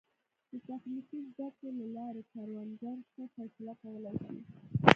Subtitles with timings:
[0.51, 4.37] د تخنیکي زده کړو له لارې کروندګر ښه فیصله کولی شي.